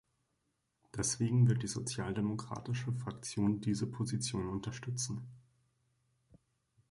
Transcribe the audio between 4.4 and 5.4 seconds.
unterstützen.